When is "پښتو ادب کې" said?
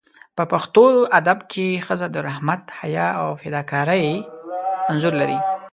0.51-1.67